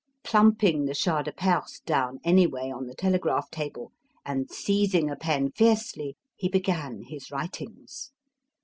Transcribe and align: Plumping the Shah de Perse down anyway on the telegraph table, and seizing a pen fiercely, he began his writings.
Plumping 0.23 0.85
the 0.85 0.95
Shah 0.95 1.21
de 1.21 1.31
Perse 1.31 1.79
down 1.81 2.19
anyway 2.23 2.71
on 2.71 2.87
the 2.87 2.95
telegraph 2.95 3.51
table, 3.51 3.91
and 4.25 4.49
seizing 4.49 5.11
a 5.11 5.15
pen 5.15 5.51
fiercely, 5.51 6.17
he 6.35 6.49
began 6.49 7.03
his 7.03 7.29
writings. 7.29 8.11